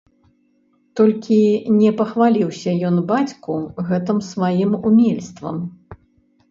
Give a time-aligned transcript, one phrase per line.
[0.99, 1.37] Толькі
[1.81, 3.53] не пахваліўся ён бацьку
[3.93, 5.55] гэтым сваім умельствам.